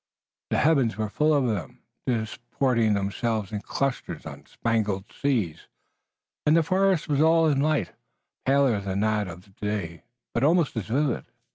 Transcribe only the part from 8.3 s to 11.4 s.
paler than that of day, but almost as vivid.